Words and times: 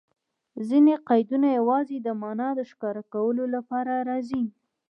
ځیني 0.67 0.95
قیدونه 1.09 1.47
یوازي 1.57 1.97
د 2.01 2.07
مانا 2.21 2.49
د 2.55 2.59
ښکاره 2.69 3.03
کولو 3.13 3.43
له 3.53 3.59
پاره 3.69 3.95
راځي. 4.09 4.43